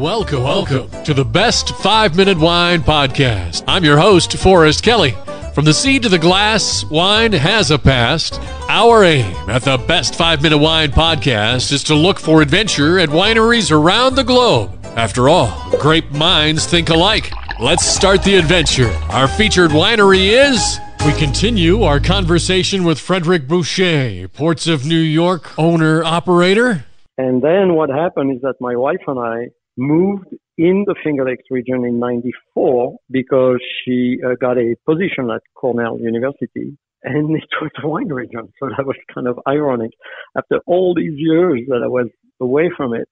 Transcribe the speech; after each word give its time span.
Welcome, 0.00 0.44
welcome 0.44 1.04
to 1.04 1.12
the 1.12 1.26
Best 1.26 1.74
Five 1.76 2.16
Minute 2.16 2.38
Wine 2.38 2.80
Podcast. 2.80 3.64
I'm 3.68 3.84
your 3.84 3.98
host, 3.98 4.32
Forrest 4.32 4.82
Kelly. 4.82 5.14
From 5.54 5.66
the 5.66 5.74
seed 5.74 6.04
to 6.04 6.08
the 6.08 6.18
glass, 6.18 6.86
wine 6.86 7.34
has 7.34 7.70
a 7.70 7.78
past. 7.78 8.40
Our 8.70 9.04
aim 9.04 9.36
at 9.50 9.60
the 9.60 9.76
Best 9.76 10.14
Five 10.14 10.40
Minute 10.40 10.56
Wine 10.56 10.90
Podcast 10.90 11.70
is 11.70 11.84
to 11.84 11.94
look 11.94 12.18
for 12.18 12.40
adventure 12.40 12.98
at 12.98 13.10
wineries 13.10 13.70
around 13.70 14.14
the 14.14 14.24
globe. 14.24 14.70
After 14.96 15.28
all, 15.28 15.70
grape 15.78 16.10
minds 16.12 16.64
think 16.64 16.88
alike. 16.88 17.30
Let's 17.60 17.84
start 17.84 18.22
the 18.22 18.36
adventure. 18.36 18.90
Our 19.10 19.28
featured 19.28 19.70
winery 19.70 20.28
is. 20.30 20.78
We 21.04 21.12
continue 21.12 21.82
our 21.82 22.00
conversation 22.00 22.84
with 22.84 22.98
Frédéric 22.98 23.46
Bouché, 23.46 24.32
Ports 24.32 24.66
of 24.66 24.86
New 24.86 24.96
York 24.96 25.58
owner 25.58 26.02
operator. 26.02 26.86
And 27.18 27.42
then 27.42 27.74
what 27.74 27.90
happened 27.90 28.34
is 28.34 28.40
that 28.40 28.54
my 28.60 28.76
wife 28.76 29.02
and 29.06 29.18
I 29.18 29.50
moved 29.76 30.26
in 30.58 30.84
the 30.86 30.94
Finger 31.02 31.24
Lakes 31.24 31.44
region 31.50 31.84
in 31.84 31.98
94 31.98 32.96
because 33.10 33.58
she 33.84 34.18
uh, 34.24 34.34
got 34.40 34.58
a 34.58 34.74
position 34.86 35.30
at 35.30 35.40
Cornell 35.54 35.98
University 35.98 36.76
and 37.02 37.36
it 37.36 37.48
was 37.60 37.70
a 37.82 37.88
wine 37.88 38.08
region. 38.08 38.52
So 38.58 38.68
that 38.76 38.86
was 38.86 38.96
kind 39.14 39.26
of 39.26 39.38
ironic. 39.48 39.90
After 40.36 40.60
all 40.66 40.94
these 40.94 41.14
years 41.16 41.62
that 41.68 41.80
I 41.82 41.88
was 41.88 42.08
away 42.40 42.70
from 42.76 42.94
it, 42.94 43.08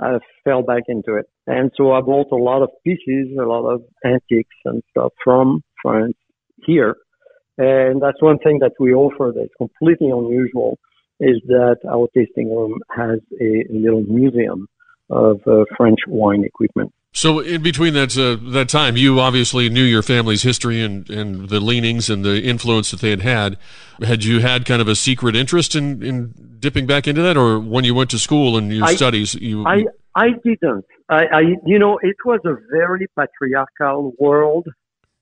I 0.00 0.18
fell 0.44 0.62
back 0.62 0.82
into 0.88 1.14
it. 1.14 1.26
And 1.46 1.70
so 1.76 1.92
I 1.92 2.02
bought 2.02 2.30
a 2.30 2.36
lot 2.36 2.62
of 2.62 2.68
pieces, 2.84 3.36
a 3.38 3.44
lot 3.44 3.66
of 3.66 3.82
antiques 4.04 4.56
and 4.64 4.82
stuff 4.90 5.12
from 5.24 5.62
France 5.82 6.16
here. 6.66 6.96
And 7.58 8.02
that's 8.02 8.20
one 8.20 8.38
thing 8.38 8.58
that 8.60 8.72
we 8.78 8.92
offer 8.92 9.32
that's 9.34 9.54
completely 9.56 10.10
unusual 10.10 10.78
is 11.18 11.40
that 11.46 11.76
our 11.90 12.08
tasting 12.14 12.54
room 12.54 12.78
has 12.94 13.20
a 13.40 13.64
little 13.70 14.02
museum 14.02 14.68
of 15.10 15.40
uh, 15.46 15.64
French 15.76 16.00
wine 16.06 16.44
equipment. 16.44 16.92
So, 17.16 17.38
in 17.38 17.62
between 17.62 17.94
that 17.94 18.16
uh, 18.18 18.36
that 18.52 18.68
time, 18.68 18.98
you 18.98 19.20
obviously 19.20 19.70
knew 19.70 19.82
your 19.82 20.02
family's 20.02 20.42
history 20.42 20.82
and, 20.82 21.08
and 21.08 21.48
the 21.48 21.60
leanings 21.60 22.10
and 22.10 22.22
the 22.22 22.42
influence 22.42 22.90
that 22.90 23.00
they 23.00 23.08
had 23.08 23.22
had. 23.22 23.56
Had 24.02 24.24
you 24.24 24.40
had 24.40 24.66
kind 24.66 24.82
of 24.82 24.88
a 24.88 24.94
secret 24.94 25.34
interest 25.34 25.74
in, 25.74 26.02
in 26.02 26.34
dipping 26.58 26.86
back 26.86 27.08
into 27.08 27.22
that, 27.22 27.38
or 27.38 27.58
when 27.58 27.84
you 27.84 27.94
went 27.94 28.10
to 28.10 28.18
school 28.18 28.58
and 28.58 28.70
your 28.70 28.84
I, 28.84 28.94
studies, 28.96 29.34
you? 29.34 29.66
I 29.66 29.86
I 30.14 30.32
didn't. 30.44 30.84
I, 31.08 31.24
I 31.24 31.40
you 31.64 31.78
know 31.78 31.98
it 32.02 32.16
was 32.26 32.40
a 32.44 32.54
very 32.70 33.06
patriarchal 33.16 34.12
world, 34.18 34.68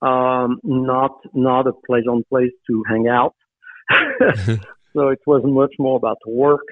um, 0.02 0.58
not 0.64 1.12
not 1.32 1.68
a 1.68 1.72
pleasant 1.86 2.28
place 2.28 2.52
to 2.66 2.82
hang 2.88 3.06
out. 3.06 3.36
so 4.94 5.10
it 5.10 5.20
was 5.28 5.42
much 5.44 5.74
more 5.78 5.96
about 5.96 6.18
work. 6.26 6.66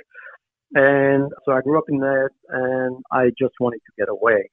And 0.75 1.31
so 1.45 1.53
I 1.53 1.61
grew 1.61 1.79
up 1.79 1.85
in 1.89 1.99
that 1.99 2.31
and 2.49 3.03
I 3.11 3.27
just 3.39 3.55
wanted 3.61 3.81
to 3.87 3.93
get 3.99 4.09
away. 4.09 4.51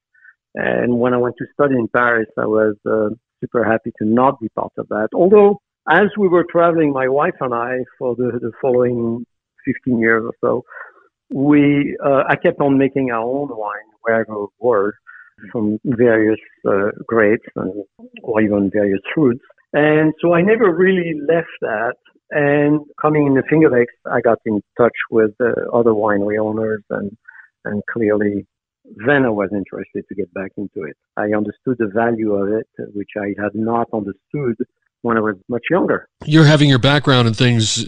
And 0.55 0.99
when 0.99 1.13
I 1.13 1.17
went 1.17 1.35
to 1.37 1.45
study 1.53 1.75
in 1.75 1.87
Paris, 1.87 2.27
I 2.37 2.45
was 2.45 2.75
uh, 2.85 3.09
super 3.39 3.63
happy 3.63 3.91
to 3.99 4.05
not 4.05 4.39
be 4.39 4.49
part 4.49 4.73
of 4.77 4.87
that. 4.89 5.09
Although, 5.13 5.61
as 5.89 6.07
we 6.17 6.27
were 6.27 6.45
traveling, 6.49 6.91
my 6.91 7.07
wife 7.07 7.35
and 7.39 7.53
I, 7.53 7.79
for 7.97 8.15
the, 8.15 8.39
the 8.41 8.51
following 8.61 9.25
15 9.65 9.99
years 9.99 10.23
or 10.25 10.33
so, 10.41 10.65
we, 11.33 11.95
uh, 12.03 12.23
I 12.27 12.35
kept 12.35 12.59
on 12.59 12.77
making 12.77 13.11
our 13.11 13.21
own 13.21 13.49
wine 13.51 13.89
wherever 14.01 14.39
we 14.39 14.47
were 14.59 14.93
from 15.51 15.79
various 15.85 16.39
uh, 16.67 16.89
grapes 17.07 17.47
and, 17.55 17.85
or 18.23 18.41
even 18.41 18.69
various 18.71 18.99
fruits. 19.13 19.43
And 19.73 20.13
so 20.21 20.33
I 20.33 20.41
never 20.41 20.75
really 20.75 21.13
left 21.27 21.47
that. 21.61 21.95
And 22.31 22.81
coming 23.01 23.25
in 23.27 23.33
the 23.33 23.43
Finger 23.49 23.69
Lakes, 23.71 23.93
I 24.11 24.21
got 24.21 24.39
in 24.45 24.61
touch 24.77 24.93
with 25.09 25.31
uh, 25.41 25.51
other 25.73 25.91
winery 25.91 26.39
owners 26.39 26.83
and, 26.89 27.15
and 27.65 27.81
clearly 27.91 28.45
then 28.95 29.25
I 29.25 29.29
was 29.29 29.49
interested 29.51 30.05
to 30.07 30.15
get 30.15 30.33
back 30.33 30.51
into 30.57 30.83
it. 30.83 30.97
I 31.17 31.33
understood 31.35 31.77
the 31.77 31.91
value 31.93 32.33
of 32.33 32.49
it, 32.51 32.67
which 32.93 33.11
I 33.17 33.35
had 33.41 33.53
not 33.53 33.87
understood 33.93 34.55
when 35.01 35.17
I 35.17 35.21
was 35.21 35.35
much 35.47 35.63
younger. 35.69 36.07
You're 36.25 36.45
having 36.45 36.69
your 36.69 36.79
background 36.79 37.27
in 37.27 37.33
things. 37.33 37.83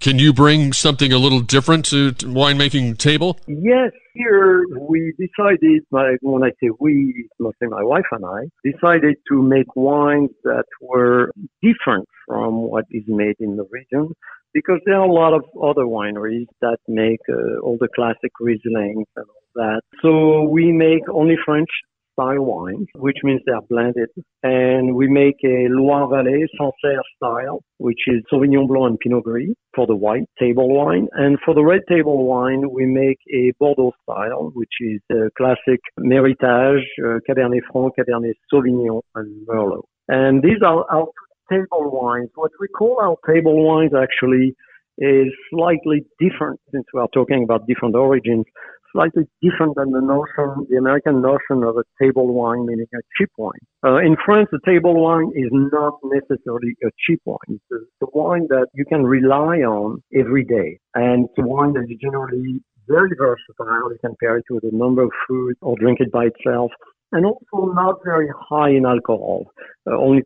Can 0.00 0.18
you 0.18 0.32
bring 0.32 0.72
something 0.72 1.12
a 1.12 1.18
little 1.18 1.40
different 1.40 1.84
to, 1.86 2.12
to 2.12 2.26
winemaking 2.26 2.98
table? 2.98 3.38
Yes, 3.46 3.90
here 4.14 4.64
we 4.78 5.12
decided, 5.18 5.82
my, 5.90 6.16
when 6.22 6.44
I 6.44 6.50
say 6.62 6.70
we, 6.78 7.28
mostly 7.38 7.68
my 7.68 7.82
wife 7.82 8.04
and 8.12 8.24
I, 8.24 8.68
decided 8.68 9.16
to 9.28 9.42
make 9.42 9.74
wines 9.74 10.30
that 10.44 10.64
were 10.80 11.32
different 11.62 12.08
from 12.26 12.70
what 12.70 12.84
is 12.90 13.04
made 13.08 13.36
in 13.40 13.56
the 13.56 13.66
region 13.70 14.14
because 14.52 14.80
there 14.86 14.94
are 14.94 15.06
a 15.06 15.12
lot 15.12 15.34
of 15.34 15.42
other 15.60 15.82
wineries 15.82 16.46
that 16.60 16.78
make 16.86 17.20
uh, 17.28 17.58
all 17.60 17.76
the 17.80 17.88
classic 17.94 18.30
Rieslings 18.40 19.04
and 19.16 19.26
all 19.26 19.44
that. 19.56 19.80
So 20.00 20.48
we 20.48 20.72
make 20.72 21.02
only 21.12 21.34
French 21.44 21.68
style 22.14 22.44
wines, 22.44 22.86
which 22.96 23.18
means 23.22 23.40
they 23.46 23.52
are 23.52 23.62
blended. 23.68 24.08
And 24.42 24.94
we 24.94 25.08
make 25.08 25.36
a 25.44 25.68
Loire 25.68 26.08
Valley 26.08 26.46
Sancerre 26.58 27.02
style, 27.16 27.62
which 27.78 28.00
is 28.06 28.22
Sauvignon 28.32 28.66
Blanc 28.66 28.84
and 28.90 28.98
Pinot 28.98 29.24
Gris 29.24 29.54
for 29.74 29.86
the 29.86 29.96
white 29.96 30.28
table 30.38 30.68
wine. 30.72 31.08
And 31.12 31.38
for 31.44 31.54
the 31.54 31.64
red 31.64 31.82
table 31.88 32.26
wine, 32.26 32.70
we 32.70 32.86
make 32.86 33.18
a 33.32 33.52
Bordeaux 33.58 33.92
style, 34.02 34.50
which 34.54 34.72
is 34.80 35.00
a 35.10 35.30
classic 35.36 35.80
Méritage, 35.98 36.84
uh, 37.02 37.18
Cabernet 37.28 37.62
Franc, 37.72 37.92
Cabernet 37.98 38.34
Sauvignon, 38.52 39.00
and 39.14 39.46
Merlot. 39.46 39.82
And 40.08 40.42
these 40.42 40.62
are 40.64 40.84
our 40.90 41.08
table 41.50 41.90
wines. 41.90 42.30
What 42.34 42.52
we 42.60 42.68
call 42.68 42.98
our 43.00 43.16
table 43.32 43.66
wines 43.66 43.92
actually 43.94 44.54
is 44.98 45.28
slightly 45.50 46.06
different 46.20 46.60
since 46.72 46.84
we 46.94 47.00
are 47.00 47.08
talking 47.12 47.42
about 47.42 47.66
different 47.66 47.96
origins 47.96 48.44
slightly 48.94 49.24
different 49.42 49.74
than 49.76 49.90
the 49.90 50.00
notion, 50.00 50.66
the 50.70 50.76
American 50.76 51.20
notion 51.20 51.64
of 51.66 51.76
a 51.76 51.84
table 52.00 52.32
wine, 52.32 52.64
meaning 52.64 52.86
a 52.94 53.02
cheap 53.18 53.30
wine. 53.36 53.60
Uh, 53.84 53.98
in 53.98 54.16
France, 54.24 54.48
a 54.54 54.70
table 54.70 54.94
wine 54.94 55.30
is 55.34 55.50
not 55.50 55.98
necessarily 56.04 56.74
a 56.82 56.88
cheap 57.04 57.20
wine. 57.26 57.38
It's 57.48 57.82
a, 58.00 58.06
wine 58.14 58.46
that 58.48 58.68
you 58.74 58.84
can 58.84 59.02
rely 59.02 59.58
on 59.66 60.00
every 60.14 60.44
day. 60.44 60.78
And 60.94 61.26
it's 61.26 61.38
a 61.38 61.42
wine 61.42 61.72
that 61.74 61.86
is 61.90 61.98
generally 62.00 62.62
very 62.86 63.10
versatile. 63.18 63.90
You 63.90 63.98
can 64.00 64.14
pair 64.22 64.36
it 64.36 64.44
with 64.48 64.64
a 64.64 64.74
number 64.74 65.02
of 65.02 65.10
foods 65.26 65.58
or 65.60 65.76
drink 65.76 65.98
it 66.00 66.12
by 66.12 66.26
itself. 66.26 66.70
And 67.10 67.26
also 67.26 67.72
not 67.72 67.96
very 68.04 68.28
high 68.48 68.70
in 68.70 68.86
alcohol, 68.86 69.46
uh, 69.88 69.96
only 69.96 70.22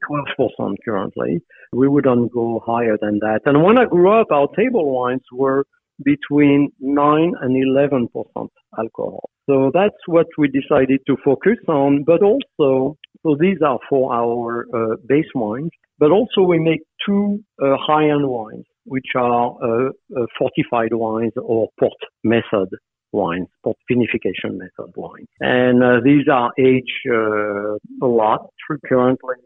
12% 0.58 0.76
currently. 0.84 1.40
We 1.72 1.88
wouldn't 1.88 2.32
go 2.32 2.62
higher 2.64 2.96
than 3.00 3.18
that. 3.20 3.40
And 3.44 3.62
when 3.62 3.78
I 3.78 3.84
grew 3.84 4.10
up, 4.10 4.28
our 4.30 4.48
table 4.56 4.90
wines 4.90 5.24
were 5.32 5.64
between 6.04 6.70
9 6.80 7.32
and 7.40 7.56
11 7.56 8.08
percent 8.08 8.52
alcohol. 8.78 9.30
So 9.48 9.70
that's 9.72 9.96
what 10.06 10.26
we 10.36 10.48
decided 10.48 11.00
to 11.06 11.16
focus 11.24 11.58
on, 11.68 12.04
but 12.04 12.22
also, 12.22 12.96
so 13.22 13.36
these 13.40 13.58
are 13.64 13.78
for 13.88 14.12
our 14.12 14.66
uh, 14.74 14.96
base 15.06 15.30
wines, 15.34 15.70
but 15.98 16.10
also 16.10 16.42
we 16.42 16.58
make 16.58 16.80
two 17.06 17.42
uh, 17.62 17.76
high-end 17.78 18.28
wines, 18.28 18.66
which 18.84 19.06
are 19.16 19.56
uh, 19.62 19.88
uh 20.16 20.26
fortified 20.38 20.92
wines 20.92 21.32
or 21.36 21.68
port 21.80 22.00
method 22.24 22.68
wines, 23.12 23.48
port 23.64 23.78
vinification 23.90 24.58
method 24.58 24.92
wines. 24.96 25.28
And 25.40 25.82
uh, 25.82 26.00
these 26.04 26.28
are 26.30 26.52
aged 26.58 27.06
uh, 27.10 27.76
a 28.02 28.06
lot 28.06 28.50
currently. 28.86 29.36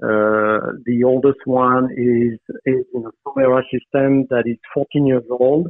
the 0.00 1.02
oldest 1.06 1.42
one 1.44 1.84
is, 1.92 2.38
is 2.66 2.84
in 2.94 3.04
a 3.06 3.12
Solera 3.22 3.62
system 3.72 4.26
that 4.30 4.44
is 4.46 4.58
14 4.74 5.06
years 5.06 5.24
old 5.30 5.68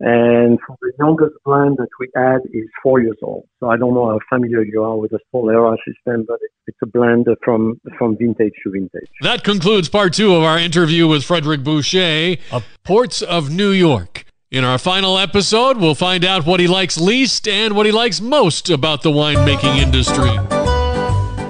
and 0.00 0.58
for 0.66 0.76
the 0.80 0.92
youngest 1.00 1.34
blend 1.44 1.76
that 1.78 1.88
we 1.98 2.08
add 2.16 2.40
is 2.52 2.68
four 2.82 3.00
years 3.00 3.16
old. 3.22 3.48
So 3.60 3.68
I 3.68 3.76
don't 3.76 3.94
know 3.94 4.08
how 4.08 4.20
familiar 4.28 4.62
you 4.62 4.82
are 4.82 4.96
with 4.96 5.10
the 5.10 5.18
Solera 5.34 5.76
system, 5.86 6.24
but 6.26 6.38
it's 6.66 6.78
a 6.82 6.86
blend 6.86 7.26
from, 7.44 7.80
from 7.98 8.16
vintage 8.16 8.52
to 8.64 8.70
vintage. 8.70 9.10
That 9.22 9.42
concludes 9.42 9.88
part 9.88 10.12
two 10.12 10.34
of 10.34 10.42
our 10.44 10.58
interview 10.58 11.08
with 11.08 11.22
Frédéric 11.22 11.64
Bouché 11.64 12.40
of 12.52 12.64
Ports 12.84 13.22
of 13.22 13.50
New 13.50 13.70
York. 13.70 14.24
In 14.50 14.64
our 14.64 14.78
final 14.78 15.18
episode, 15.18 15.76
we'll 15.76 15.94
find 15.94 16.24
out 16.24 16.46
what 16.46 16.60
he 16.60 16.66
likes 16.66 16.98
least 16.98 17.46
and 17.46 17.74
what 17.74 17.84
he 17.84 17.92
likes 17.92 18.20
most 18.20 18.70
about 18.70 19.02
the 19.02 19.10
winemaking 19.10 19.76
industry. 19.76 20.30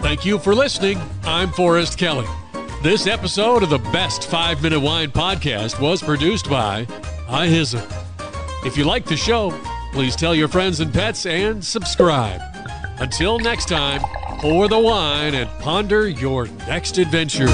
Thank 0.02 0.24
you 0.24 0.38
for 0.38 0.54
listening. 0.54 0.98
I'm 1.22 1.50
Forrest 1.50 1.98
Kelly. 1.98 2.26
This 2.82 3.06
episode 3.06 3.62
of 3.62 3.70
the 3.70 3.78
Best 3.92 4.28
Five 4.28 4.62
Minute 4.62 4.80
Wine 4.80 5.10
Podcast 5.10 5.80
was 5.80 6.02
produced 6.02 6.48
by 6.48 6.86
iHizzle. 7.28 7.97
If 8.64 8.76
you 8.76 8.84
like 8.84 9.04
the 9.04 9.16
show, 9.16 9.50
please 9.92 10.16
tell 10.16 10.34
your 10.34 10.48
friends 10.48 10.80
and 10.80 10.92
pets 10.92 11.26
and 11.26 11.64
subscribe. 11.64 12.40
Until 12.98 13.38
next 13.38 13.68
time, 13.68 14.00
pour 14.40 14.68
the 14.68 14.78
wine 14.78 15.34
and 15.34 15.48
ponder 15.60 16.08
your 16.08 16.46
next 16.66 16.98
adventure. 16.98 17.46